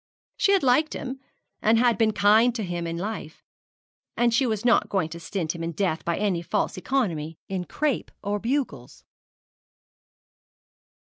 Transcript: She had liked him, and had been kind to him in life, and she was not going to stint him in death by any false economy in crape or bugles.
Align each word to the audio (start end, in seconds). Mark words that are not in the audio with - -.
She 0.35 0.53
had 0.53 0.63
liked 0.63 0.93
him, 0.95 1.19
and 1.61 1.77
had 1.77 1.95
been 1.99 2.11
kind 2.11 2.55
to 2.55 2.63
him 2.63 2.87
in 2.87 2.97
life, 2.97 3.43
and 4.17 4.33
she 4.33 4.47
was 4.47 4.65
not 4.65 4.89
going 4.89 5.09
to 5.09 5.19
stint 5.19 5.53
him 5.53 5.63
in 5.63 5.73
death 5.73 6.03
by 6.03 6.17
any 6.17 6.41
false 6.41 6.75
economy 6.75 7.37
in 7.47 7.65
crape 7.65 8.09
or 8.23 8.39
bugles. 8.39 9.03